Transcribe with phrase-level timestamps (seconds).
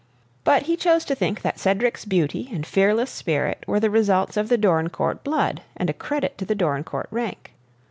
[0.43, 4.49] But he chose to think that Cedric's beauty and fearless spirit were the results of
[4.49, 7.53] the Dorincourt blood and a credit to the Dorincourt rank.